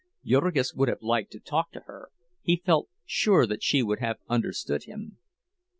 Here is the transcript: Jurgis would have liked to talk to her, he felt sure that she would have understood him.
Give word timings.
Jurgis 0.25 0.73
would 0.73 0.89
have 0.89 1.03
liked 1.03 1.31
to 1.33 1.39
talk 1.39 1.71
to 1.73 1.81
her, 1.81 2.09
he 2.41 2.55
felt 2.65 2.89
sure 3.05 3.45
that 3.45 3.61
she 3.61 3.83
would 3.83 3.99
have 3.99 4.17
understood 4.27 4.85
him. 4.85 5.19